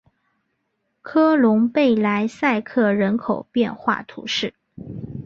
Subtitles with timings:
[1.03, 4.55] 科隆贝莱塞克人口变化图示